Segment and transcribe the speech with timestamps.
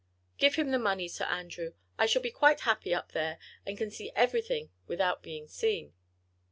[0.39, 3.91] "Give him the money, Sir Andrew; I shall be quite happy up there, and can
[3.91, 5.93] see everything without being seen."